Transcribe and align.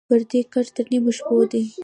پردى 0.09 0.39
کټ 0.53 0.67
تر 0.75 0.85
نيمو 0.91 1.11
شپو 1.17 1.37
دى. 1.51 1.63